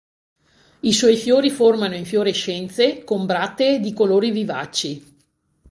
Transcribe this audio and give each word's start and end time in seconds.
I 0.79 0.93
suoi 0.93 1.15
fiori 1.15 1.51
formano 1.51 1.93
infiorescenze 1.93 3.03
con 3.03 3.27
brattee 3.27 3.79
di 3.79 3.93
colori 3.93 4.31
vivaci. 4.31 5.17